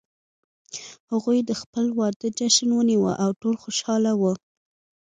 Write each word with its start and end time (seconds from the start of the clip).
هغوی 1.11 1.39
د 1.43 1.51
خپل 1.61 1.85
واده 1.99 2.27
جشن 2.39 2.69
ونیو 2.73 3.05
او 3.23 3.29
ټول 3.41 3.55
خوشحال 3.63 4.03
وو 4.21 4.33